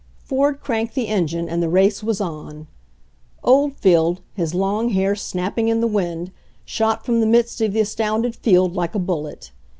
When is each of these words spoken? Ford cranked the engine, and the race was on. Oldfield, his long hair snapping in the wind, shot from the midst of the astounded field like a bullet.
Ford 0.17 0.61
cranked 0.61 0.95
the 0.95 1.07
engine, 1.09 1.47
and 1.47 1.61
the 1.61 1.69
race 1.69 2.01
was 2.01 2.19
on. 2.19 2.65
Oldfield, 3.43 4.21
his 4.33 4.55
long 4.55 4.89
hair 4.89 5.13
snapping 5.15 5.67
in 5.67 5.79
the 5.79 5.85
wind, 5.85 6.31
shot 6.65 7.05
from 7.05 7.19
the 7.19 7.27
midst 7.27 7.61
of 7.61 7.71
the 7.73 7.81
astounded 7.81 8.35
field 8.35 8.73
like 8.73 8.95
a 8.95 8.97
bullet. 8.97 9.51